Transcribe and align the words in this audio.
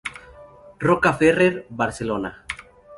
Roca 0.85 1.13
Ferrer, 1.13 1.67
Barcelona. 1.69 2.37